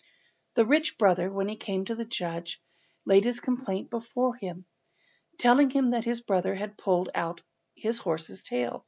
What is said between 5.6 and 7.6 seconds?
him that his brother had pulled out